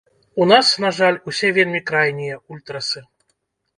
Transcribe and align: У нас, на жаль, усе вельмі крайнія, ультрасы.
У 0.43 0.45
нас, 0.51 0.69
на 0.85 0.89
жаль, 1.01 1.19
усе 1.31 1.47
вельмі 1.57 1.81
крайнія, 1.93 2.41
ультрасы. 2.57 2.99